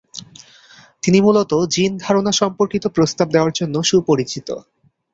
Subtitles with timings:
[1.03, 4.47] তিনি মূলত জিন ধারণা সর্ম্পকিত প্রস্তাব দেওয়ার জন্য সুপরিচিত।